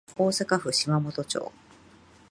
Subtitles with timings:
[0.17, 1.51] 大阪府島本町